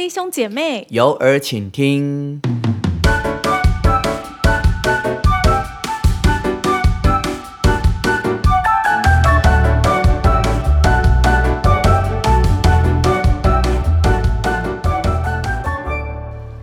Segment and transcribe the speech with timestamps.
[0.00, 2.40] 弟兄姐妹，有耳请听。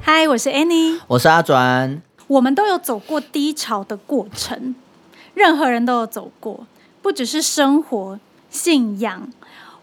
[0.02, 1.00] 嗨，我是 Annie。
[1.06, 4.74] 我是阿转，我们都有走过低潮的过程，
[5.36, 6.66] 任何人都有走过，
[7.04, 8.20] 不只是生活、
[8.50, 9.30] 信仰。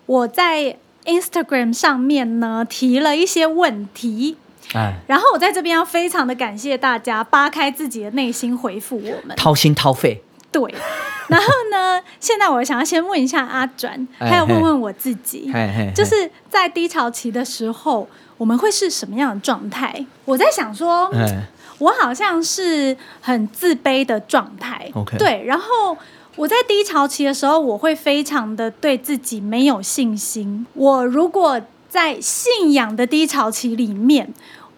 [0.06, 4.36] 我在 Instagram 上面呢提了一些问题，
[4.72, 9.36] 哎，然后我在这边要非常的感谢大家扒开自己的内心回复我们。
[9.36, 10.22] 掏心掏肺。
[10.50, 10.62] 对，
[11.28, 15.52] 然后呢，现在我想要先问一下阿转，哎还有问问我自己，
[15.94, 20.06] 就是在低潮期的时候，我们会是什么样的状态？
[20.24, 21.42] 我在想说，哎，
[21.78, 24.88] 我好像是很自卑的状态。
[24.94, 25.96] OK 对，然后
[26.36, 30.66] 我在低潮期的时候，我会非常的对自己没有信心。
[30.74, 34.32] 我如果在信仰的低潮期里面，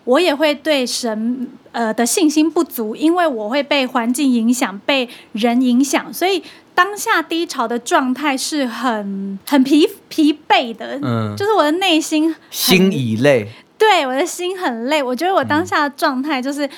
[0.05, 6.43] 我也会对神呃的信心不足，因为我会被环境影响，被人影响，所以
[6.75, 13.49] 当下低潮的状态是很很疲疲惫的，嗯就是我的内心心已累。
[13.79, 15.03] 对，我的心很累。
[15.03, 16.69] 我觉得我当下的状态就是。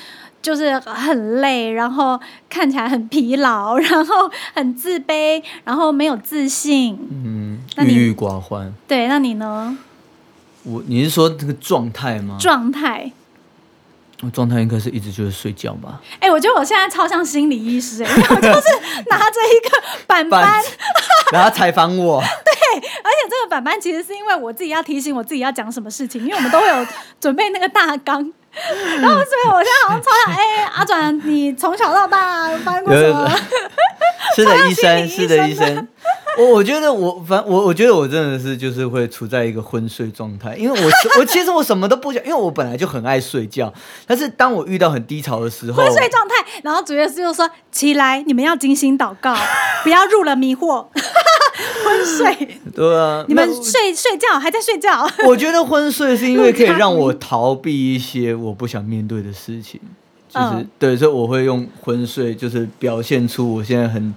[0.40, 6.98] 就是很累，然后看起来很疲劳， 然后很自卑，然后没有自信。
[7.10, 8.72] 嗯，那你郁郁寡欢。
[8.86, 9.76] 对，那你呢？
[10.64, 12.36] 我你是说这个状态吗？
[12.38, 13.12] 状态？
[14.20, 16.00] 我状态应该是一直就是睡觉吧。
[16.18, 18.68] 哎、我觉得我现在超像心理医师、哎，因 为我就是
[19.08, 20.64] 拿着一个板板，板
[21.32, 26.86] 然后采访我， 对而且这个板板其实是因为我自己要提醒我自己要讲什么事情，因为我们都会有
[27.20, 28.32] 准备那个大纲。
[29.00, 33.30] 然后所以我现在好像超想，哎、阿转，你从小到大发生过什么？
[34.34, 35.88] 是的，医生，是的，医生医生。
[36.38, 43.72] 我我觉得我反我我觉得我真的是就是会处在一个昏睡状态，因为我我其实我什么都不想，因为我本来就很爱睡觉，
[44.06, 49.36] 但是当我遇到很低潮的时候，昏睡状态，然后主耶稣就说：“起来，你们要精心祷告，
[49.82, 50.86] 不要入了迷惑。”
[51.84, 59.80] 昏睡，对啊，你们睡睡觉还在睡觉，我觉得昏睡是因为可以让我逃避一些我不想面对的事情，
[60.28, 60.68] 就是、嗯。
[60.78, 64.14] 对，所以我会用昏睡，就是表现出我现在很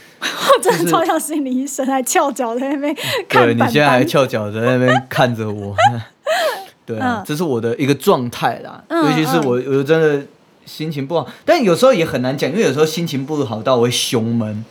[0.20, 2.94] 我真的超像心理医生，还翘脚在那边
[3.28, 4.04] 看板对你现在还。
[4.04, 5.74] 翘脚在那边看着我，
[6.84, 7.24] 对啊，嗯。
[7.26, 8.82] 这是我的一个状态啦。
[8.88, 10.22] 嗯尤其是我，我真的
[10.66, 14.64] 心情不好，但有时候也很难讲，因为有时候心情不好到我会胸闷，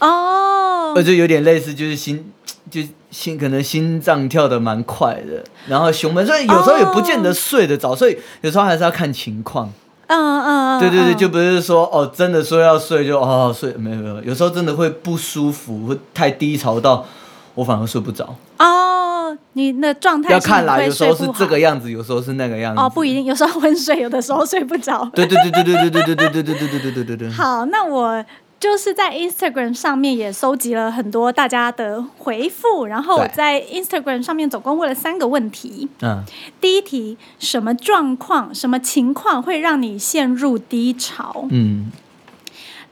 [0.00, 0.51] 哦
[0.94, 2.32] 而，且有点类似，就是心
[2.70, 2.80] 就
[3.10, 9.70] 心可能心脏跳的蛮快的，然后胸闷，所以有时候也不见得睡得着，所以有时候还是要看情况。
[10.08, 17.06] 嗯嗯嗯，对对对，嗯就不是说哦，真的说要睡就哦睡，没有没有，有时候真的会不舒服，会太低潮到
[17.54, 18.34] 我反而睡不着。
[18.58, 22.80] 哦，你的状态要看啦，有时候是这个样子，有时候是那个样子。
[22.82, 25.08] 哦，不一定，有时候昏睡，有的时候睡不着。
[25.14, 27.30] 对对对对对对对对对对对对对对对。
[27.30, 28.22] 好，那我
[28.62, 35.88] 就是在 Instagram 上面也收集了很多大家的回复，然后我在 Instagram 上面总共问了三个问题。
[36.00, 36.22] 嗯，
[36.60, 41.48] 第一题，什么状况、什么情况会让你陷入低潮？
[41.50, 41.90] 嗯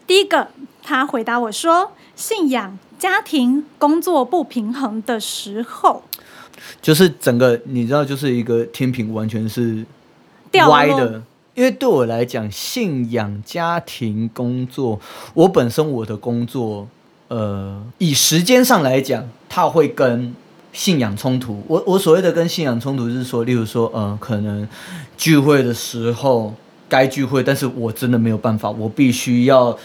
[0.08, 0.48] 第一个，
[0.82, 6.02] 他回答我说，信仰、家庭、工作不平衡的时候，
[6.82, 9.86] 就是整个你知道，就是一个天平完全是
[10.50, 11.22] 掉歪的。
[11.54, 15.00] 因为对我来讲，信仰、家庭、工作，
[15.34, 16.88] 我本身我的工作，
[17.28, 20.34] 呃，以时间上来讲，它会跟
[20.72, 21.62] 信仰冲突。
[21.66, 24.66] 我我所谓的跟信仰冲突是说，例如说，呃，可能
[25.16, 26.54] 聚会的时候
[26.88, 29.76] 该聚会，但是我真的没有办法，我必须要。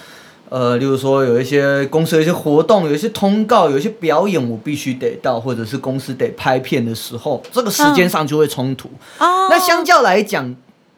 [0.48, 8.88] 呃，例如说有一些公司的一些活动，有一些通告，有一些表演，我必须得到，或者是公司得拍片的时候，这个时间上就会冲突。
[9.18, 10.56] 哦，那相较来讲，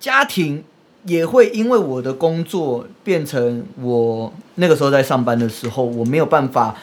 [0.08, 0.64] 家庭
[1.04, 6.74] 也会因为我的工作变成我那个时候在上班的时候，我没有办法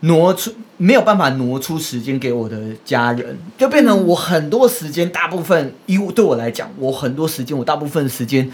[0.00, 8.50] 挪出，没有办法挪出时间给我的家人，就变成我很多时间，大部分以对我来讲，我很多时间，我大部分时间。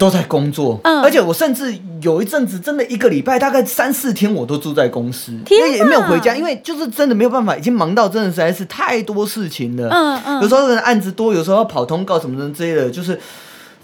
[0.00, 1.02] 都在工作，嗯。
[1.02, 9.90] 而且我甚至有一阵子，真的一个礼拜大概三四天我都住在公司，因为也没有回家，因为就是真的没有办法，已经忙到真的实在是太多事情了。
[9.90, 13.20] 嗯嗯，有时候案子多，有时候要跑通告什么的之类的，就是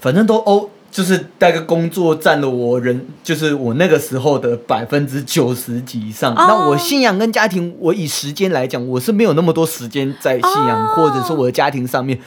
[0.01, 6.33] 反正都欧，就是大概工作占了我人，就是我那个时候的百分之九十几以上。
[6.33, 6.45] 哦。
[6.47, 10.93] 那我信仰跟家庭，我以时间来讲，我是没有那么多时间在信仰、哦。
[10.95, 12.17] 或者是我的家庭上面，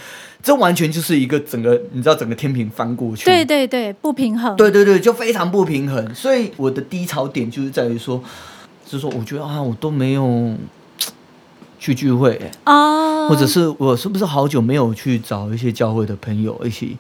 [0.43, 3.25] 这完全就是一个整个，你知道整个天平翻过去。
[3.25, 4.57] 对对对，不平衡。
[4.57, 6.15] 对对对，就非常不平衡。
[6.15, 8.23] 所以我的低潮点就是在于说，
[8.87, 10.55] 就是说，我觉得啊，我都没有，
[11.79, 16.97] 去聚会、欸哦，或者是我是不是好久没有去找一些教会的朋友一起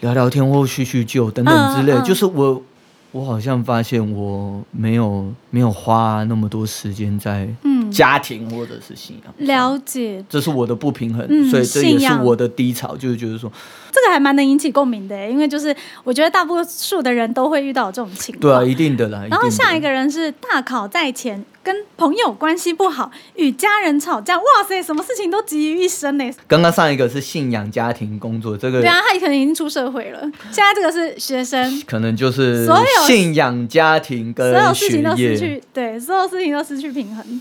[0.00, 2.62] 聊聊天或叙叙旧等等之类，嗯嗯就是我
[3.12, 13.52] 我好像发现我没有没有花那么多时间在嗯家庭或者是信仰上，了解，这是我的不平衡，嗯所以这也是我的低潮，就是觉得说，
[13.90, 18.40] 这个还蛮能引起共鸣的，因为就是我觉得大多数的人都会遇到这种情况。
[18.40, 19.26] 对啊，一定的啦。
[19.30, 26.30] 然后下一个人是大考在前，跟朋友关系不好，与家人吵架，哇塞，什么事情都集于一身呢。
[26.48, 30.20] 刚刚上一个是信仰、家庭、工作，这个对啊，他可能已经出社会了，
[30.50, 35.38] 现在这个是学生，可能就是所有信仰、家庭跟所有事情都失。
[35.38, 37.40] 去，对，所有事情都失去平衡。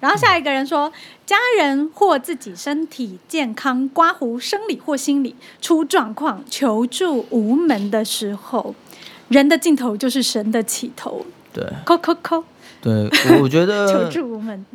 [0.00, 0.92] 然后下一个人说，
[1.24, 8.74] 家人或自己身体健康、刮胡、生理或心理出状况、求助无门的时候，
[9.28, 11.24] 人的尽头就是神的起头。
[11.52, 12.42] 对扣扣扣，
[12.82, 14.66] 对，我觉得 求得助无门。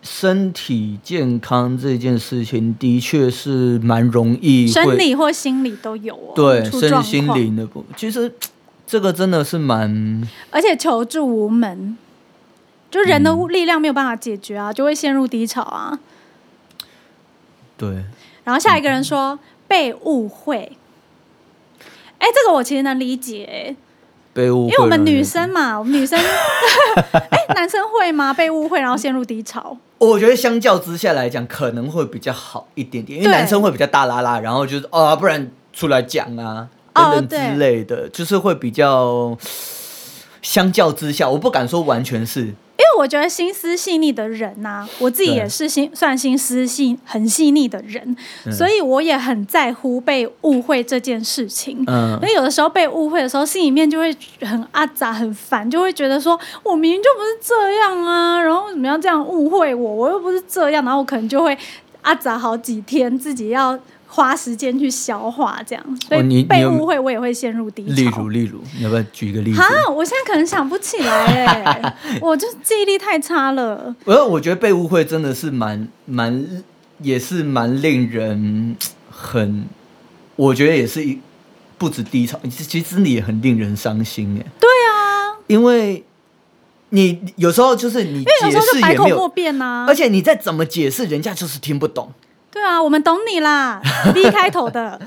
[0.00, 8.32] 身体健康这件事情的确是蛮容易生理或心理都有哦，对身心况，灵的部，其实
[8.86, 11.98] 这个真的是蛮而且求助无门，
[12.90, 15.98] 就人的嗯力量没有办法解决啊，就会陷入低潮啊。
[17.76, 18.04] 对。
[18.44, 20.72] 然后下一个人说被误会，
[22.18, 23.76] 哎，这个我其实能理解，哎，
[24.32, 26.18] 被误会，因为我们女生，嘛，我们女生，
[27.12, 28.32] 哎，男生会吗？
[28.32, 39.36] 被误会然后陷入低潮，我觉得相较之下来讲，可能会比较好一点点，因为男生会比较大拉拉，然后就是哦，不然出来讲啊哦等等之类的，就是会比较。
[40.40, 48.16] 相较之下，我不敢说完全是，因为我觉得心思细腻的人呐、我自己也是心算心思细很细腻的人，
[48.46, 51.82] 嗯所以我也很在乎被误会这件事情。
[51.88, 59.94] 嗯所以有的时候被误会的时候，心里面就会很阿杂、很烦，就会觉得说，我明明就不是这样啊，然后为什么要这样误会我？
[59.94, 61.58] 我又不是这样，然后我可能就会
[62.02, 63.76] 阿杂好几天，自己要
[64.10, 67.92] 花时间去消化，这样，所以被误会我也会陷入低潮。
[67.92, 69.60] 例如例如，你要不要举一个例子？
[69.60, 73.94] 好，我现在可能想不起来哎， 我就记忆力太差了。
[74.06, 76.44] 而我觉得被误会真的是蛮蛮，
[77.02, 78.74] 也是蛮令人
[79.10, 79.66] 很，
[80.36, 81.20] 我觉得也是一
[81.76, 84.46] 不止低潮，其其实真的也很令人伤心哎。
[84.58, 86.02] 对啊，因为
[86.88, 92.10] 你有时候就是你解释也没有，辩呐、而且你再怎么解释，人家就是听不懂。
[92.58, 93.80] 对啊，我们懂你啦，
[94.12, 95.00] B 开头的。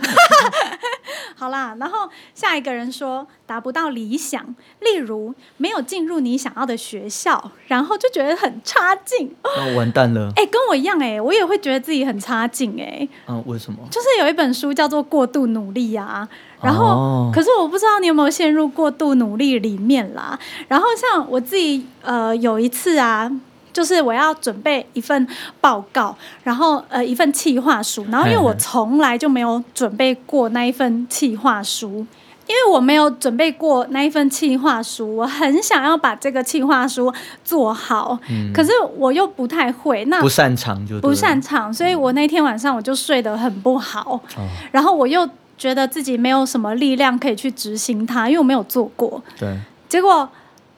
[1.36, 9.36] 好啦，然后下一个人说达不到理想，例如没有进入你想要的学校，然后就觉得很差劲。
[9.44, 10.32] 那完蛋了。
[10.38, 13.80] 哎、跟我一样哎、我也会觉得自己很差劲哎、嗯，为什么？
[13.92, 16.26] 就是有一本书叫做《过度努力》啊，
[16.64, 20.40] 然后、哦可是我不知道你有没有陷入过度努力里面啦。
[20.70, 23.30] 然后像我自己呃有一次啊。
[23.74, 25.28] 就是我要准备一份
[25.60, 32.06] 报告，然后呃一份企划书，然后因为我从来就没有准备过那一份企划书，
[32.48, 37.14] 因为我没有准备过那一份企划书，我很想要把这个企划书
[37.46, 38.20] 做好，
[38.54, 45.28] 可是我又不太会，那不擅长就不擅长，所以我那天晚上我就睡得很不好，哦，然后我又
[45.58, 49.22] 觉得自己没有什么力量可以去执行它，因为我没有做过。
[49.40, 49.56] 对，
[49.88, 50.28] 结果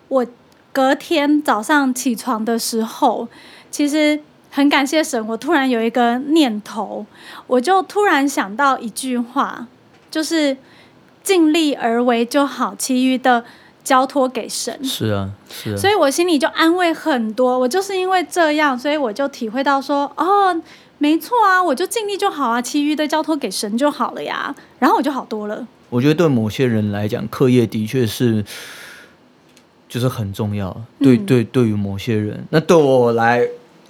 [0.09, 0.25] 我
[0.73, 3.29] 隔天早上起床的时候，
[3.71, 7.05] 其实很感谢神，我突然有一个念头，
[7.47, 9.67] 我就突然想到一句话，
[10.09, 10.57] 就是
[11.23, 13.45] 尽力而为就好，其余的
[13.83, 14.83] 交托给神。
[14.83, 15.77] 是啊，是啊。
[15.77, 17.57] 所以我心里就安慰很多。
[17.59, 20.59] 我就是因为这样，所以我就体会到说，哦，
[20.97, 24.55] 没错啊，我就尽力就好啊，其余的交托给神就好了呀。
[24.79, 25.67] 然后我就好多了。
[25.89, 28.43] 我觉得对某些人来讲，课业的确是
[29.93, 30.75] 就是很重要。
[30.99, 33.45] 对嗯对，对于某些人，那对我来，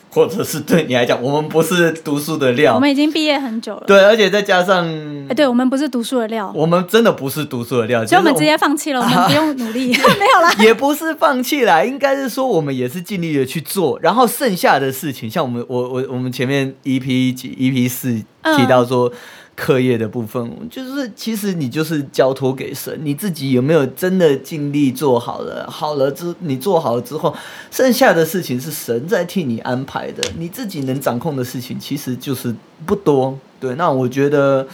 [0.10, 2.80] 或者是对你来讲，我们不是读书的料我。
[2.82, 4.86] 们已经毕业很久了，对，而且再加上，
[5.30, 9.88] 哎，对我们不是读书的料，我们真的不是读书的料，就是所以我们直接放弃了， 我们不用努力，
[10.20, 10.54] 没有啦。
[10.60, 19.10] 也不是放弃啦，应该是说我们也是尽力的去做，然后剩下的事情，像我们我我我们前面 EP 几 EP 四嗯提到说
[19.56, 25.70] 课业的部分，就是其实你就是交托给神，你自己有没有真的尽力做好了？
[25.70, 27.36] 好了之你做好了之后，
[27.70, 32.56] 剩下的事情是神在替你安排的，你自己能掌控的事情其实就是
[32.86, 33.38] 不多。
[33.60, 34.68] 对，那我觉得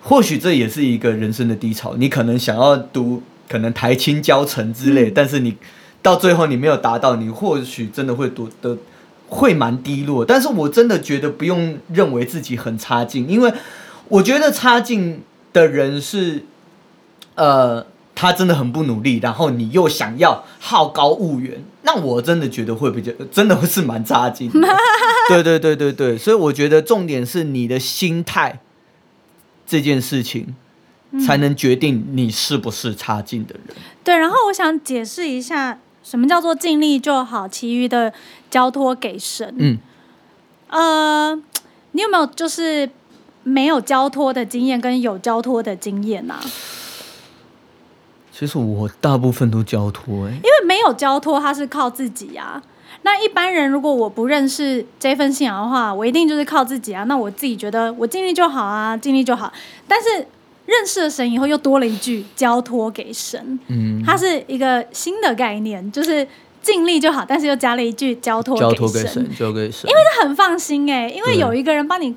[0.00, 5.56] 或许这也是一个人生的低潮，你可能想要读可能台青教程之类，嗯但是你
[6.00, 8.78] 到最后你没有达到，你或许真的会读的
[9.28, 10.24] 会蛮低落。
[10.24, 13.52] 但是我真的觉得不用认为自己很差劲，因为
[14.10, 16.44] 我觉得差劲的人是，
[17.34, 24.68] 呃，他真的很不努力，然后你又想要好高骛远，那那我真的觉得会比较，真的会是蛮差劲的。
[25.28, 28.60] 对对对对对，所以我觉得重点是你的心态
[29.66, 30.54] 这件事情，
[31.26, 33.76] 才能决定你是不是差劲的人。
[34.04, 38.12] 对，然后我想解释一下，什么叫做尽力就好，其余的
[38.48, 39.52] 交托给神。
[39.58, 39.78] 嗯，
[40.68, 41.42] 呃，
[41.90, 42.88] 你有没有就是
[43.42, 46.40] 没有交托的经验跟有交托的经验呐、
[48.32, 52.62] 其实我大部分都交托、欸，因为没有交托，他是靠自己啊。
[53.02, 57.04] 那一般人如果我不认识这份信仰的话，我一定就是靠自己啊。
[57.04, 59.50] 那我自己觉得我尽力就好啊，尽力就好。
[59.88, 60.26] 但是
[60.66, 66.26] 认识了神以后，又多了一句交托给神，嗯，它是一个新的概念，就是
[66.62, 72.14] 尽力就好，但是又加了一句交托交托给神，神，交给神，因为这很放心哎、因为有一个人帮你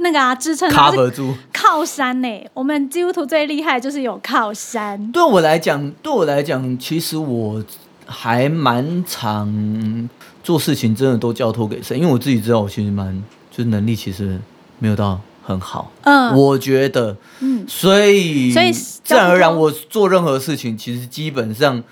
[0.00, 1.34] 那个啊支撑，他是 cover 住。
[1.52, 5.10] 靠山呢、我们基督徒最厉害就是有靠山。
[5.12, 7.62] 对我来讲，对我来讲，其实我
[8.06, 10.08] 还蛮常
[10.42, 14.40] 做事情，真的都交托给神，因为我自己知道，我其实蛮就是能力其实
[14.78, 21.82] 没有到很好，嗯我觉得，嗯，所以所以自然而然，我做任何事情，其实基本上，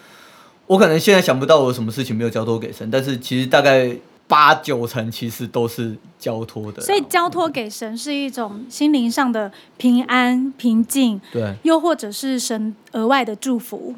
[0.66, 3.94] 我可能现在想不到我有什么事情没有交托给神，但是其实大概
[4.28, 13.94] 八九成其实都是交托的，所以交托给神是一种心灵上的平安、平静，对又或者是神额外的祝福。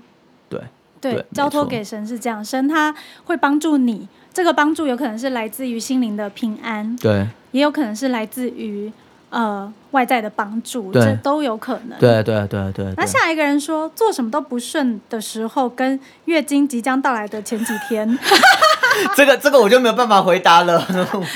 [0.48, 0.60] 对
[1.00, 2.94] 对，对交托给神是这样，神他
[3.24, 4.08] 会帮助你。
[4.32, 8.92] 这个帮助有可能是来自于心灵的平安，对也有可能是来自于
[9.30, 11.02] 呃外在的帮助，对。
[11.02, 11.98] 这都有可能。
[11.98, 18.18] 对对对对对，那下一个人说，做什么都不顺的时候，跟月经即将到来的前几天，
[19.16, 20.86] 这个这个我就没有办法回答了，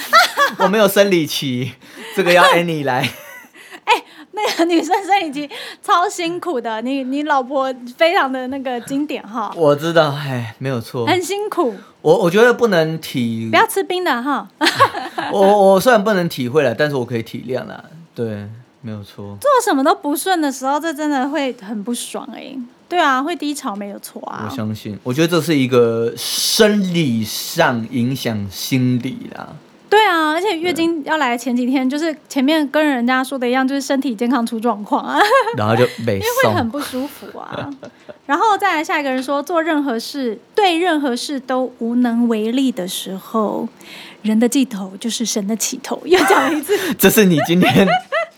[0.58, 1.72] 我没有生理期，
[2.14, 3.08] 这个要 Annie 来。
[4.36, 5.48] 那个女生生理期
[5.80, 11.06] 超辛苦的，你你老婆非常的那个经典哈，我知道，哎，没有错。
[11.06, 11.72] 很辛苦，
[12.04, 14.46] 我我觉得不能体不，要吃冰的哈。
[15.32, 17.82] 我我虽然不能体会了，但是我可以体谅啦。
[18.14, 18.46] 对，
[18.82, 19.38] 没有错。
[19.40, 22.54] 做什么都不顺的时候，这真的会很不爽哎、
[22.90, 24.54] 对啊，会低潮没有错啊我。
[24.54, 29.49] 相信，我觉得这是一个生理上影响心理啦。
[29.88, 35.21] 对啊，而且月经要来前几天，就是前面跟人家说的一样，就是身体健康出状况啊，
[35.57, 37.71] 然后就北因为会很，不舒服啊。
[38.26, 43.69] 然后再来下一个人说，做任何事对任何事都无能为力的时候，
[44.23, 46.00] 人的尽头就是神的起头。
[46.05, 47.87] 又讲了一次， 这是你今天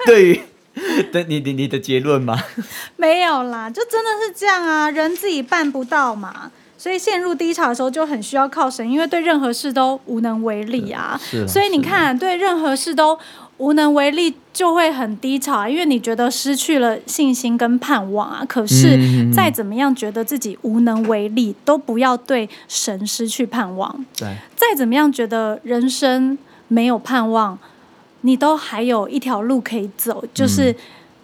[0.04, 0.40] 对于
[1.10, 2.38] 对你你你的结论吗？
[2.96, 6.50] 没有啦，就真的是这样啊，人自己办不到嘛。
[6.86, 11.20] 所以陷入低潮的时候就很需要靠神，因为对任何事都无能为力啊。
[11.48, 13.18] 所以你看，对任何事都
[13.56, 18.44] 无能为力，就会很低潮啊，因为你觉得失去了信心跟盼望啊。
[18.48, 24.06] 可是再怎么样觉得自己无能为力，都不要对神失去盼望。
[24.16, 26.38] 对，再怎么样觉得人生
[26.68, 27.58] 没有盼望，
[28.20, 30.76] 你都还有一条路可以走，就是嗯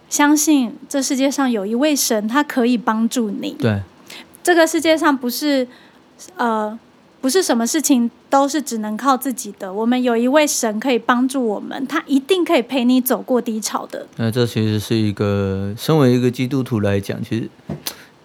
[0.09, 3.55] 相信这世界上有一位神，他可以帮助你。
[3.57, 3.81] 对，
[4.43, 5.65] 这个世界上不是
[6.35, 6.77] 呃
[7.21, 14.05] 不是什么事情都是只能靠自己的，我们有一位神可以帮助我们，他一定可以陪你走过低潮的。
[14.17, 17.49] 那这其实是一个，身为一个基督徒来讲，其实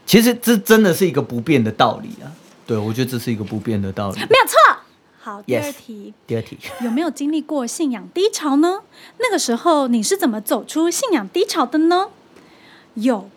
[0.05, 2.27] 其实这真的是一个不变的道理啊。
[2.67, 4.19] 对，我觉得这是一个不变的道理。
[4.19, 4.77] 没有错。
[5.21, 8.81] 好，第二题第二题，有没有经历过信仰低潮呢？
[9.19, 12.09] 那个时候你是怎么走出信仰低潮的呢？
[12.95, 13.29] 有，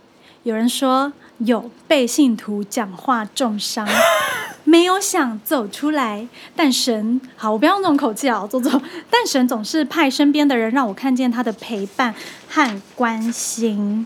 [0.44, 1.14] 有人说
[1.46, 3.88] 有被信徒讲话重伤，
[4.64, 8.70] 没有想走出来，但神好，我不要用这种口气啊，走走。
[9.10, 12.14] 但神总是派身边的人让我看见他的陪伴
[12.48, 14.06] 和关心。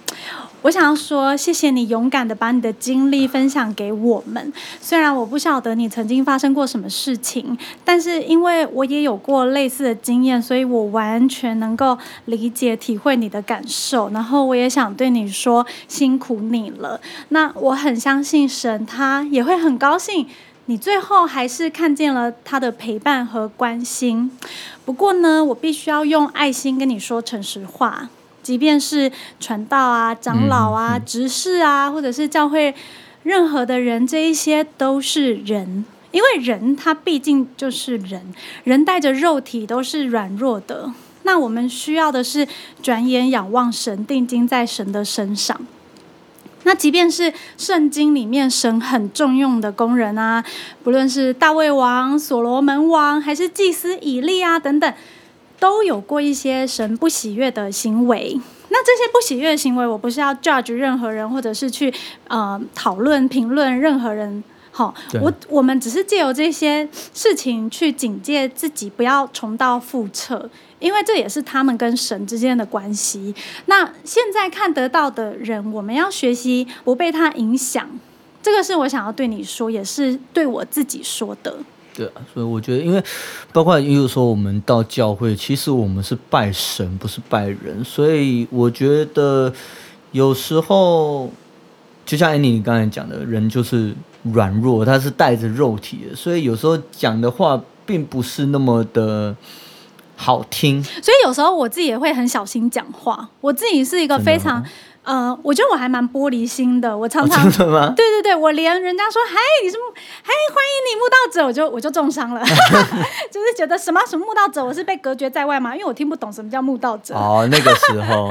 [0.65, 4.51] 我想要说，谢谢你勇敢的把你的经历分享给我们。
[4.81, 11.95] 虽然我不晓得你曾经发生过什么事情，但是因为我也有过类似的经验，所以我完全能够
[12.25, 14.09] 理解、体会你的感受。
[14.09, 16.99] 然后我也想对你说，辛苦你了。
[17.29, 20.25] 那我很相信神，他也会很高兴。
[20.65, 24.31] 你最后还是看见了他的陪伴和关心。
[24.83, 28.09] 不过呢，我必须要用爱心跟你说诚实话。
[28.45, 32.75] 即便是传道啊、长老啊、执事啊，或者是教会
[33.23, 38.21] 任何的人，这一些都是人，因为人他毕竟就是人，
[38.63, 40.91] 人带着肉体都是软弱的。
[41.23, 42.47] 那我们需要的是
[42.83, 45.59] 转眼仰望神，定睛在神的身上。
[46.67, 50.45] 那即便是圣经里面神很重用的工人啊，
[50.83, 54.93] 不论是大卫王、所罗门王，还是祭司以利啊等等，
[55.65, 58.39] 都有过一些神不喜悦的行为。
[58.69, 61.91] 那这些不喜悦的行为，我不是要 judge 任何人，或者是去
[62.27, 73.33] 呃讨论评论任何人好，我我们只是借由这些事情去警戒自己，不要重蹈覆辙，因为这也是他们跟神之间的关系。
[73.65, 77.89] 那现在看得到的人，我们要学习不被他影响。
[78.43, 81.57] 这个是我想要对你说，也是对我自己说的。
[81.95, 83.01] 对啊，所以我觉得，因为
[83.53, 89.53] 包括也有说我们到教会，其实我们是拜神，不是拜人，所以我觉得
[90.11, 91.29] 有时候，
[92.05, 99.33] 就像安妮你刚才讲的，人就是软弱，他是带着肉体的，所以有时候讲的话并不是那么的
[100.17, 100.83] 好听。
[100.83, 103.29] 所以有时候我自己也会很小心讲话。
[103.39, 104.65] 我自己是一个非常哦
[105.05, 106.97] 呃，我觉得我还蛮玻璃心的。
[106.97, 107.93] 我常常、哦、真的吗？
[107.95, 109.77] 对对对，我连人家说“嗨，你是
[110.23, 112.43] 嗨，欢迎你慕道者”，我就 我就重伤了，
[113.31, 115.73] 就是觉得什么什么慕道者，我是被隔绝在外嘛？
[115.73, 117.13] 因为我听不懂什么叫慕道者。
[117.15, 118.29] 哦，那个时候，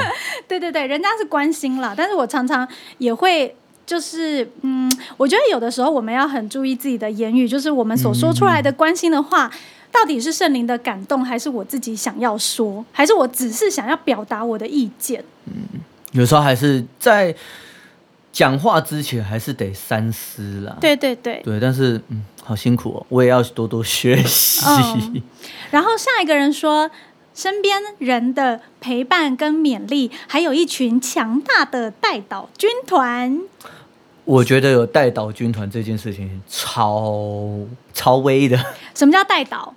[0.49, 2.66] 对对对，人家是关心啦，但是我常常
[2.99, 3.57] 也会。
[3.87, 9.50] 就是，嗯，我觉得有的时候我们要很注意自己的言语，就是我们所说出来的关心的话，
[9.93, 15.23] 到底是圣灵的感动，还是我自己想要说，还是我只是想要表达我的意见？
[16.14, 17.35] 有时候还是在
[18.33, 20.76] 讲话之前还是得三思啦。
[20.80, 21.40] 对对对。
[21.44, 24.64] 对，但是嗯，好辛苦哦，我也要多多学习。
[24.66, 25.23] 嗯
[25.71, 26.90] 然后下一个人说，
[27.35, 33.40] 身边人的陪伴跟勉励，还有一群强大的带导军团。
[34.25, 37.59] 我觉得有带导军团这件事情超
[37.92, 38.56] 超威的，
[38.94, 39.75] 什么叫带导？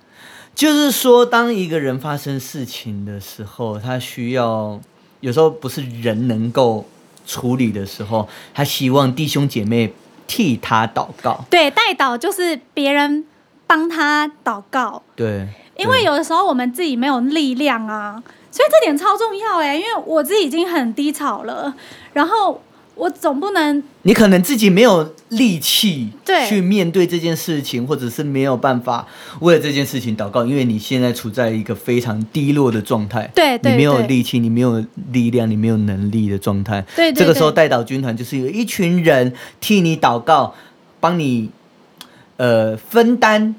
[0.54, 4.80] 就是说，当一个人发生事情的时候，他需要
[5.20, 6.84] 有时候不是人能够
[7.26, 9.92] 处理的时候，他希望弟兄姐妹
[10.26, 11.44] 替他祷告。
[11.50, 13.24] 对，代祷就是别人
[13.66, 15.02] 帮他祷告。
[15.16, 19.76] 对，因为有的时候我们自己没有力量啊，所以这点超重要哎。
[19.76, 21.74] 因为我自己已经很低潮了，
[22.12, 22.60] 然后
[22.98, 26.46] 我总不能你可能自己没有力气对。
[26.48, 29.06] 去面对这件事情，或者是没有办法
[29.40, 36.84] 为了这件事情祷告，因为你现在处在一个非常低落的状态，对对你没有力气，你没有力量，你没有能力的状态。
[36.96, 37.56] 对对这个时候对。
[37.56, 40.54] 带导军团就是有一群人替你祷告，
[40.98, 41.50] 帮你
[42.36, 43.54] 呃分担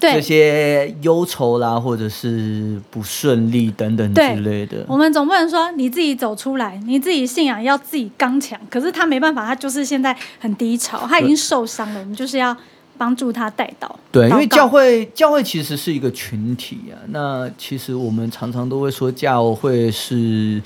[0.00, 0.20] 这。
[0.20, 4.84] 些忧愁啦，或者是不顺利等等之对类的。
[4.88, 8.58] 我们总不能说你自己走出来，你自己信仰要自己刚强。
[8.68, 12.00] 可是他没办法，他就是现在很低潮，他已经受伤了。
[12.00, 12.56] 我们就是要
[12.98, 13.98] 帮助他带到。
[14.10, 16.98] 对，因为教会教会其实是一个群体啊。
[17.08, 20.60] 那其实我们常常都会说教会是，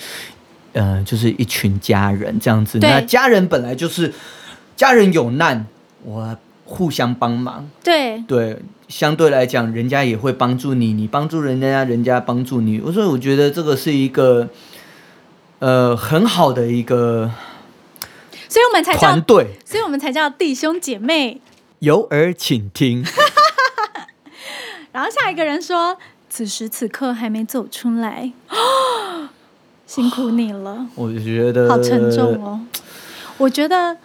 [0.73, 2.79] 呃，就是一群家人这样子。
[2.81, 4.13] 那家人本来就是
[4.77, 5.67] 家人有难，
[6.03, 6.37] 我
[6.71, 7.69] 互相帮忙。
[7.83, 8.57] 对对，
[8.89, 12.79] 相对来讲，人家也会帮助你，你帮助人家，人家帮助你。
[12.93, 14.49] 所以我觉得这个是一个，
[15.59, 17.31] 呃，很好的一个
[18.49, 19.47] 所以我们才叫团，队。
[19.65, 21.41] 所以我们才叫弟兄姐妹。
[21.81, 23.05] 有耳请听。
[24.93, 25.99] 然后下一个人说
[26.31, 28.33] ：“此时此刻还没走出来，
[29.87, 32.61] 辛苦你了，我就觉得好沉重哦。”
[33.39, 33.97] 我觉得，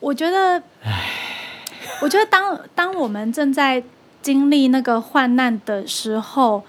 [0.00, 0.62] 我觉得，
[2.00, 3.82] 我觉得当当我们正在
[4.22, 6.62] 经历那个患难的时候，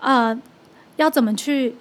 [0.00, 0.38] 呃，
[0.96, 1.74] 要怎么去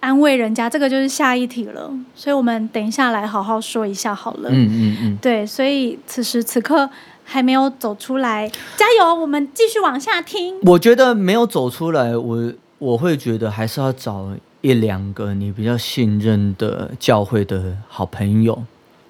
[0.00, 1.90] 安慰人家，这个就是下一题了。
[2.14, 4.50] 所以我们等一下来好好说一下好了。
[4.50, 5.18] 嗯嗯嗯。
[5.20, 6.88] 对，所以此时此刻
[7.24, 9.14] 还没有走出来，加油！
[9.14, 10.60] 我们继续往下听。
[10.62, 14.30] 我觉得没有走出来，我我会觉得还是要找
[14.60, 18.62] 一两个你比较信任的教会的好朋友，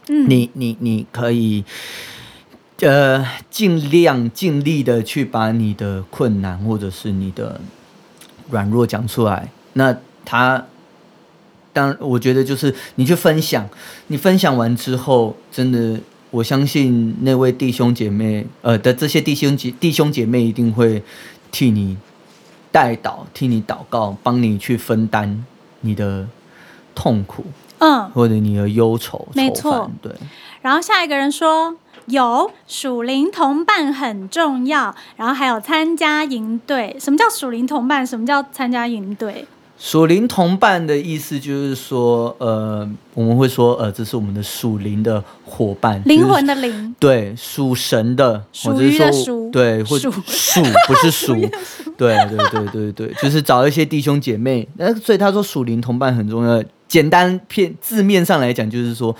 [0.08, 1.64] 嗯，你你你可以，
[2.80, 7.60] 呃，尽量尽力的去把你的困难或者是你的
[8.50, 9.50] 软弱讲出来。
[9.72, 10.66] 那他，
[11.72, 13.68] 当我觉得就是你去分享，
[14.08, 16.00] 你分享完之后，真的。
[16.32, 21.02] 我相信那位弟兄姐妹，呃的这些弟兄姐弟兄姐妹一定会
[21.50, 21.96] 替你
[22.70, 25.46] 带导，替你祷告，帮你去分担
[25.82, 26.26] 你的
[26.94, 27.46] 痛苦
[27.78, 29.26] 嗯，或者你的忧愁。
[29.34, 30.12] 没错对，
[30.60, 31.74] 然后下一个人说。
[32.06, 36.96] 有属灵同伴很重要，然后还有参加营队。
[37.00, 38.06] 什么叫属灵同伴？
[38.06, 39.46] 什么叫参加营队？
[39.78, 51.34] 属灵同伴的意思就是说，呃，我们会说，呃，这是我们的属灵的伙伴，灵魂的灵，对，属神的，属或者是于的说属对，或属属不是属，
[51.98, 54.66] 对对对对对，就是找一些弟兄姐妹。
[54.78, 56.64] 那所以他说属灵同伴很重要。
[56.88, 59.16] 简单片字面上来讲，就是说弟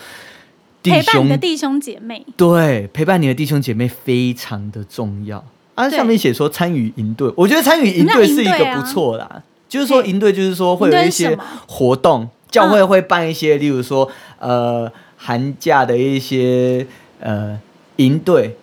[0.90, 2.24] 陪伴你的弟兄姐妹。
[2.36, 5.44] 对陪伴你的弟兄姐妹非常的重要。
[5.74, 9.42] 啊，上面写说参与营队，我觉得参与营队是一个不错啦。
[9.68, 10.10] 就是说对。
[10.10, 16.86] 营队，就是说会有一些活动，教会会办一些，例如说呃寒假的一些
[17.20, 17.58] 呃
[17.96, 18.56] 营队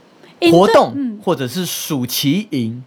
[0.52, 1.20] 活动，嗯。
[1.24, 2.84] 或者是暑期营，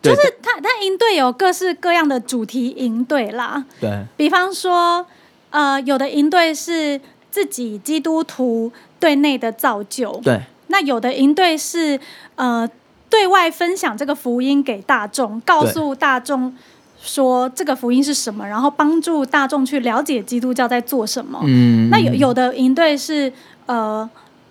[0.00, 4.04] 就是他他营队有各式各样的主题营队啦，对。
[4.16, 5.04] 比方说，
[5.50, 7.00] 呃，有的营队是
[7.38, 10.40] 自己基督徒对内的造就，对。
[10.66, 11.98] 那有的营队是
[12.34, 12.68] 呃
[13.08, 16.52] 对外分享这个福音给大众，告诉大众
[17.00, 21.38] 说这个福音是什么，然后帮助大众去了解基督教在做什么。
[21.44, 23.32] 嗯，那有有的营队是
[23.66, 24.10] 呃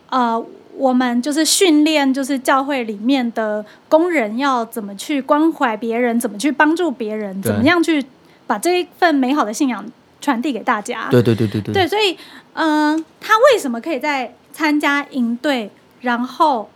[0.10, 0.42] 呃，
[0.78, 8.06] 我们就是训练，就是教会里面的工人要怎么去关怀别人，怎么去帮助别人，怎么样去
[8.48, 9.86] 把这一份美好的信仰
[10.20, 11.08] 传递给大家。
[11.10, 12.18] 对对对对对对，所以
[12.54, 15.70] 嗯、呃他为什么可以在参加营队，
[16.02, 16.70] 然后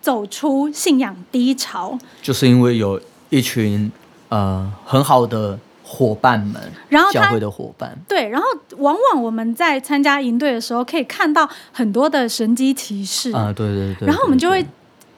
[0.00, 3.90] 走出信仰低潮，就是因为有一群
[4.28, 8.46] 呃很好的伙伴们，然后他教会的伙伴，对，然后
[8.78, 14.64] 往往我们在参加营队的时候，可以看到很多的神机骑士啊，对对对，然后我们就会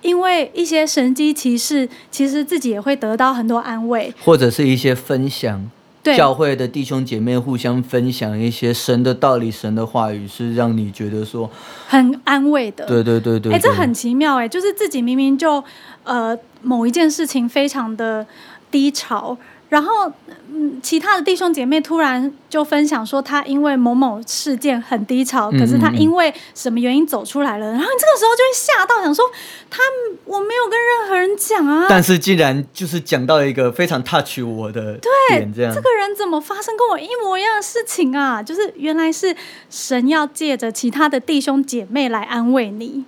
[0.02, 4.12] 因为一些神机骑士，其实自己也会得到很多安慰。
[4.22, 5.70] 或者是一些分享。
[6.06, 11.50] 对，教会的弟兄姐妹互相分享一些神的道理、神的话语，是让你觉得说，
[11.88, 12.86] 很安慰的。
[12.86, 15.62] 对对对对，哎，这很奇妙哎，就是自己明明就
[16.04, 18.24] 呃某一件事情非常的
[18.70, 19.36] 低潮，
[19.68, 20.10] 然后
[20.48, 29.24] 嗯其他的弟兄姐妹突然就分享说他因为某某事件很低潮，嗯可是他因为什么原因走出来了，然后你这个时候就会吓到，想说
[29.68, 29.82] 他
[30.24, 34.98] 我没有跟任何人讲啊，但是竟然就是讲到一个非常 touch 我的
[35.30, 38.42] 点，这样这个人怎么发生跟我一模一样的事情啊？
[38.42, 39.34] 就是原来是
[39.68, 43.04] 神要借着其他的弟兄姐妹来安慰你，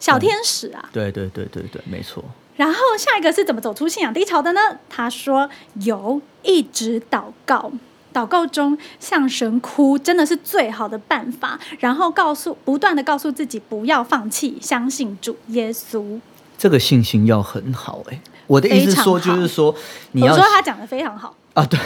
[0.00, 0.88] 小天使啊。
[0.92, 2.24] 对对对对对，没错。
[2.56, 4.60] 然后下一个是怎么走出信仰低潮的呢？
[4.88, 5.48] 他说
[5.80, 7.72] 有一直祷告，
[8.12, 11.58] 祷告中向神哭，真的是最好的办法。
[11.80, 16.20] 然后告诉不断的告诉自己不要放弃，相信主耶稣。
[16.56, 19.74] 这个信心要很好哎、我的意思说就是说
[20.12, 21.78] 你我要说他讲的非常好，啊，对，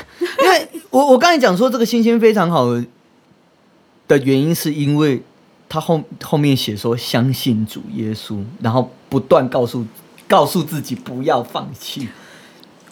[0.44, 2.66] 因为我我刚才讲说这个信心非常好
[4.06, 5.22] 的原因，是因为
[5.70, 9.84] 他后后面写说相信主耶稣，然后不断告诉
[10.28, 12.08] 告诉自己不要放弃。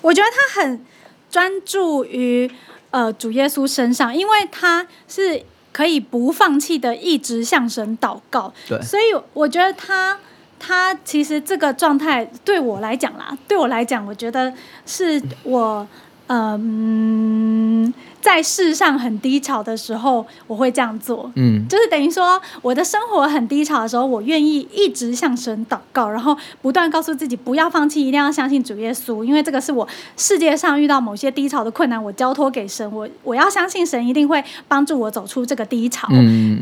[0.01, 0.85] 我觉得他很
[1.31, 2.51] 专注于
[2.90, 8.53] 呃主耶稣身上，因为他是可以不放弃的，一直向神祷告。
[8.68, 9.03] 对所以
[9.35, 10.18] 我觉得他
[10.59, 14.53] 他其实这个状态对我来讲啦，对我来讲，我觉得
[14.87, 15.87] 是我
[16.29, 17.92] 呃嗯
[18.26, 21.30] 在世上很低潮的时候，我会这样做。
[21.36, 29.86] 嗯，就是等于说，我的生活很低潮的时候，我愿意一直向神祷告，然后不断告诉自己不要放弃，一定要相信主耶稣，因为这个是我
[30.16, 36.08] 世界上遇到某些低潮的困难，我交托给神，我我要相信神一定会帮助我走出这个低潮。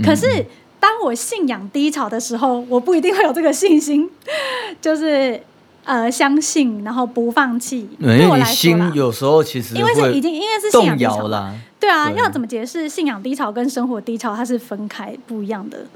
[0.05, 0.45] 可是
[0.79, 4.11] 当我信仰低潮的时候，我不一定会有这个信心，
[4.83, 5.41] 就是
[5.85, 7.89] 呃相信，然后不放弃。
[7.99, 11.55] 因为你对我来说，心有时候其实因为是已经因为是信动仰低潮嘛摇啦。
[11.79, 15.87] 对啊，对要怎么解释信仰低潮跟生活低潮它是分开不一样的？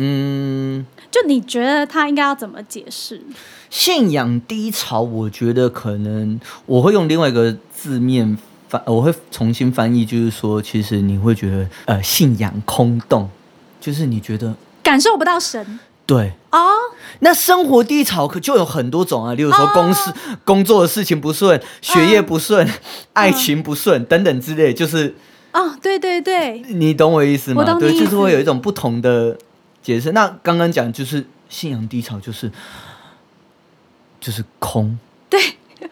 [0.00, 3.20] 嗯，就你觉得他应该要怎么解释？
[3.68, 13.28] 信仰低潮，我觉得可能我会用另外一个字面翻，我会重新翻译，就是说，其实你会觉得呃，信仰空洞，
[13.80, 14.54] 就是你觉得
[14.84, 16.32] 感受不到神对。
[16.50, 16.58] 哦，
[17.18, 20.10] 那生活低潮可就有很多种啊，例如说公司、
[20.46, 22.66] 工作的事情不顺，学业不顺，
[23.12, 25.14] 爱情不顺、等等之类，就是
[25.52, 27.62] 哦，对对对，你懂我意思吗？
[27.78, 29.36] 对，就是会有一种不同的
[29.82, 30.12] 解释。
[30.12, 32.50] 那刚刚讲就是信仰低潮，就是
[34.18, 35.38] 就是空，对，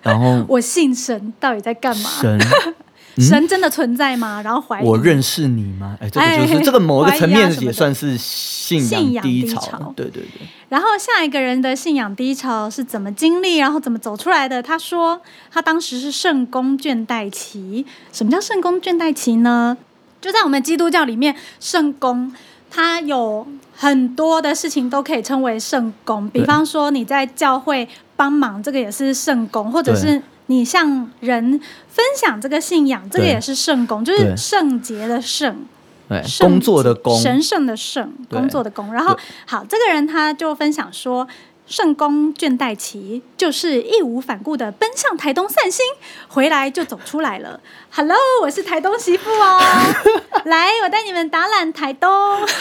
[0.00, 2.10] 然后 我信神到底在干嘛？
[2.22, 2.74] 神，嗯
[3.22, 4.42] 神真的存在吗？
[4.42, 5.96] 然后怀疑我认识你吗？
[6.00, 10.46] 哎，这个就哎是这个某一个层面也算是信信仰低潮低潮，对对对。
[10.68, 14.62] 然后下一个人的信仰低潮是怎么经历，然后怎么走出来的？
[14.62, 17.86] 他说他当时是圣公倦怠期。
[18.12, 19.76] 什么叫圣公倦怠期呢？
[20.20, 22.32] 就在我们基督教里面，圣公
[22.68, 35.66] 它有很多的事情都可以称为圣公，比方说你在教会帮忙，这个也是圣公，或者是你向人分享这个信仰，这个也是圣功，就是对圣洁的圣。
[36.08, 38.92] 对，工作的工，神圣的圣，工作的工。
[38.92, 41.26] 然后好，这个人他就分享说。
[41.68, 45.84] 圣公倦怠期就是义无反顾的奔向台东散心，
[46.28, 47.58] 回来就走出来了。
[47.90, 49.60] Hello，我是台东媳妇哦，
[50.46, 52.08] 来，我带你们打览台东，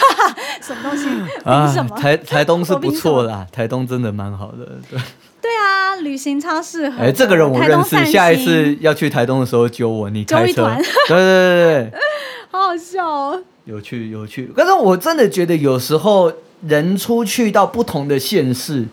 [0.60, 1.04] 什么东西？
[1.04, 1.94] 凭什么？
[1.94, 4.72] 啊台台东是不错啦，台东真的蛮好的。
[4.90, 4.98] 对，
[5.46, 7.04] 对啊，旅行超适合的。
[7.04, 10.68] 哎，这个人我认识，下一次要去台东的时候揪我，你开车。
[11.06, 11.92] 对对对对，
[12.50, 13.42] 好好笑哦。
[13.64, 14.50] 有趣有趣。
[14.56, 16.32] 可是我真的觉得有时候
[16.66, 18.84] 人出去到不同的县市、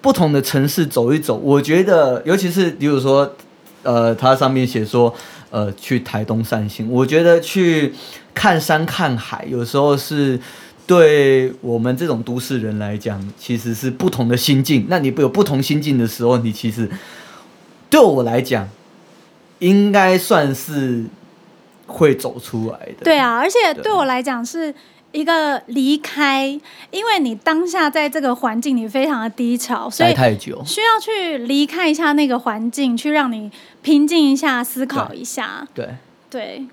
[0.00, 3.30] 不同的城市走一走，我觉得，尤其是比如说，
[3.82, 5.14] 呃，它上面写说，
[5.50, 7.92] 呃，去台东散心，我觉得去
[8.32, 10.40] 看山看海，有时候是
[10.88, 14.86] 对我们这种都市人来讲，其实是不同的心境。
[14.88, 16.90] 那你有不同心境的时候，你其实
[17.90, 18.66] 对我来讲，
[19.58, 21.04] 应该算是
[21.86, 23.04] 会走出来的。
[23.04, 24.74] 对啊，而且对对我来讲是
[25.12, 26.58] 一个离开，
[26.90, 33.50] 因为你当下在这个环境你非常的低潮，所以太久，需要去离开一下那个环境，去让你
[33.82, 35.68] 平静一下，思考一下。
[35.74, 35.96] 对。
[36.30, 36.66] 对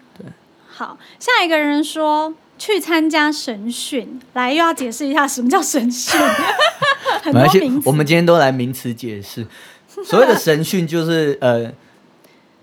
[0.68, 6.20] 好，下一个人说去参加神训，来又要解释一下什么叫神训，
[7.24, 7.90] 很多名，词。
[7.90, 9.46] 我们今天都来名词解释。
[10.04, 11.72] 所谓的神训就是 呃，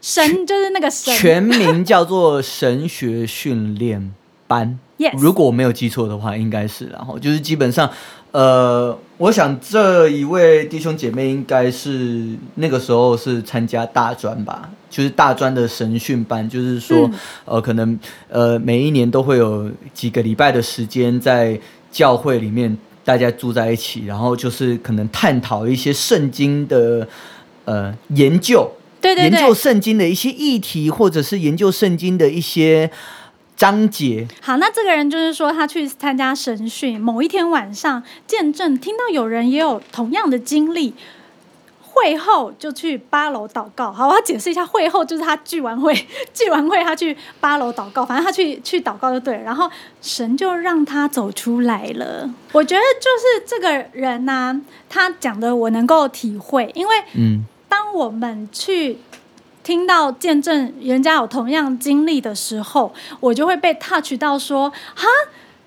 [0.01, 4.15] 神就是那个神，全名叫做神学训练
[4.47, 4.79] 班。
[5.03, 7.91] Yes 如果我没有记错的话，应该是然后就是基本上，
[8.31, 17.15] 呃，我想这一位弟兄姐妹应该是那个时候是参加大专吧，就是大专的神训班，就是说，嗯
[17.47, 21.59] 呃，可能呃每一年都会有几个礼拜的时间在
[21.91, 27.09] 教会里面大家住在一起，然后就是可能探讨一些圣经的
[27.65, 29.53] 呃研究，对对研究。
[29.53, 32.91] 圣经的一些议题，或者是研究圣经的一些
[33.63, 34.27] 章节。
[34.41, 40.93] 好，那这个人就是说，他去参加神训，某一天晚上见证听到有人也有同样的经历，
[41.81, 43.93] 会后就去八楼祷告。
[43.93, 45.95] 好，我要解释一下，会后就是他聚完会，
[46.35, 49.43] 聚完会他去八楼祷告，反正他去去祷告就对了。
[49.45, 49.71] 然后
[50.01, 52.29] 神就让他走出来了。
[52.51, 58.99] 我觉得就是这个人呢、他讲的我能够体会，因为嗯，当我们去
[59.63, 65.07] 听到见证人家有同样经历的时候，我就会被 touch 到说，哈，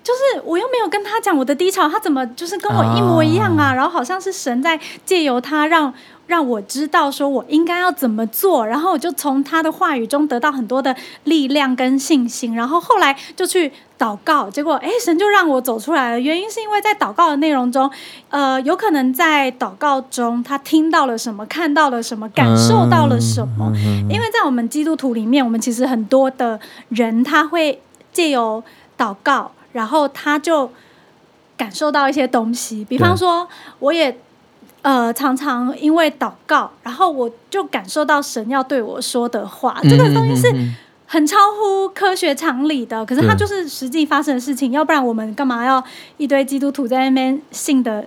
[0.06, 3.74] 就是我又没有跟他讲我的低潮，他怎么就是跟我一模一样啊？
[3.74, 5.92] 然后好像是神在借由他让
[6.28, 16.20] 让我知道说我应该要怎么做，然后我就从他的话语中得到很多的力量跟信心，然后后来就去祷告，结果哎，神就让我走出来了。
[16.20, 17.90] 原因是因为在祷告的内容中，
[18.30, 23.72] 呃，有可能在祷告中他听到了什么，看到了什么，感受到了什么。
[24.08, 27.80] 因为在我们基督徒里面，我们其实很多的人他会
[28.12, 28.62] 借由
[28.96, 30.70] 祷告，然后他就
[31.56, 32.82] 感受到一些东西。
[32.86, 33.46] 比方说，
[33.78, 34.18] 我也
[34.80, 39.78] 呃常常因为祷告，然后我就感受到神要对我说的话。
[39.82, 40.50] 这个东西是
[41.06, 44.72] 很超乎科学常理的，可是它就是实际发生的事情。
[44.72, 45.82] 要不然我们干嘛要
[46.16, 48.06] 一堆基督徒在那边信的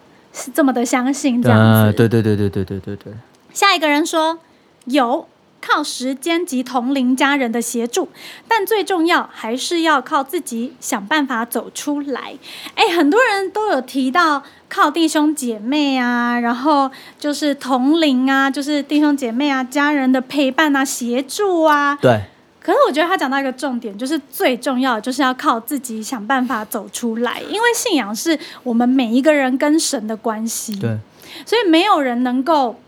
[0.53, 1.63] 这么的相信这样子？
[1.63, 3.13] 啊，对对对对对对对对，
[3.53, 4.39] 下一个人说
[4.85, 5.27] 有
[5.61, 8.09] 靠时间及同龄家人的协助，
[8.47, 12.37] 但最重要还是要靠自己想办法走出来。
[12.75, 21.97] 哎，很多人都有提到靠弟兄姐妹啊，然后就是同龄啊，就是弟兄姐妹啊、家人的陪伴啊、协助啊。
[22.01, 22.21] 对
[22.61, 30.75] 可是我觉得他讲到一个重点，就是最重要的就是要靠自己想办法走出来，因为信仰是我们每一个人跟神的关系。
[30.77, 30.97] 对，
[31.45, 32.79] 所以没有人能够，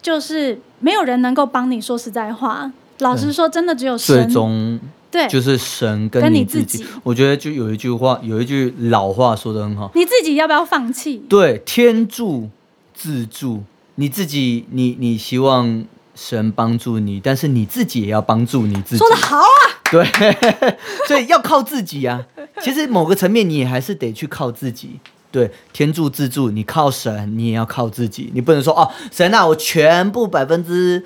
[0.00, 2.70] 就是没有人能够帮你说实在话。
[2.98, 4.28] 老实说，真的只有最神。
[4.30, 4.78] 终
[5.10, 6.86] 对，就是神跟跟你你自己自己。
[7.02, 11.24] 我觉得就有一句话，有一句老话说的很好，你自己要不要放弃？
[11.26, 12.50] 对，天助
[12.92, 13.62] 自助，
[13.94, 19.08] 你自己，你你希望神帮助你，但是你自己也要帮助你自己说。
[19.08, 19.62] 的好啊！
[19.90, 20.04] 对，
[21.08, 22.20] 所以要靠自己啊。
[22.60, 25.00] 其实某个层面，你也还是得去靠自己。
[25.34, 28.30] 对，天助自助，你靠神，你也要靠自己。
[28.32, 31.04] 你不能说哦，神啊，我全部百分之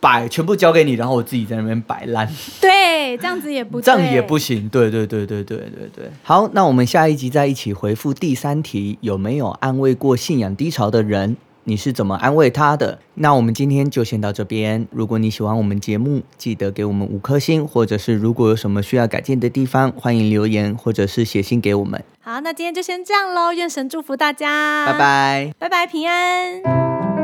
[0.00, 2.26] 百全部交给你，然后我自己在那边摆烂，
[2.62, 4.66] 对，这样子也不对这样也不行。
[4.70, 6.10] 对对对对对对对。
[6.22, 11.36] 好，那我们下一集再一起回复第三题：有没有安慰过信仰低潮的人？
[11.68, 13.00] 你是怎么安慰他的？
[13.14, 14.86] 那我们今天就先到这边。
[14.92, 22.00] 如果你喜欢我们节目，记得给我们五颗星，或者是如果有什么需要改进的地方，欢迎留言或者是写信给我们。
[22.20, 23.52] 好，那今天就先这样喽。
[23.52, 25.54] 愿神祝福大家，拜，拜。
[25.58, 27.15] 拜拜，平安。